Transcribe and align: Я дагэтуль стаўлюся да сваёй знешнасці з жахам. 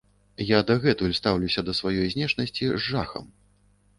Я 0.51 0.59
дагэтуль 0.71 1.13
стаўлюся 1.19 1.65
да 1.69 1.75
сваёй 1.79 2.09
знешнасці 2.15 2.71
з 2.73 2.81
жахам. 2.89 3.29